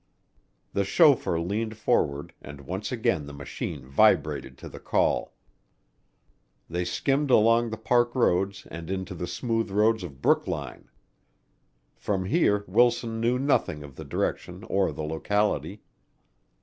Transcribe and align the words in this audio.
The 0.73 0.83
chauffeur 0.83 1.39
leaned 1.39 1.77
forward 1.77 2.33
and 2.41 2.61
once 2.61 2.91
again 2.91 3.27
the 3.27 3.35
machine 3.35 3.85
vibrated 3.85 4.57
to 4.57 4.67
the 4.67 4.79
call. 4.79 5.35
They 6.67 6.85
skimmed 6.85 7.29
along 7.29 7.69
the 7.69 7.77
park 7.77 8.15
roads 8.15 8.65
and 8.71 8.89
into 8.89 9.13
the 9.13 9.27
smooth 9.27 9.69
roads 9.69 10.01
of 10.01 10.19
Brookline. 10.19 10.89
From 11.93 12.25
here 12.25 12.63
Wilson 12.67 13.19
knew 13.21 13.37
nothing 13.37 13.83
of 13.83 13.95
the 13.95 14.03
direction 14.03 14.63
or 14.63 14.91
the 14.91 15.03
locality. 15.05 15.83